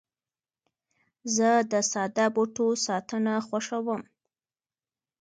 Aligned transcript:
زه 1.35 1.49
د 1.71 1.73
ساده 1.91 2.25
بوټو 2.35 2.67
ساتنه 2.85 3.33
خوښوم. 3.47 4.01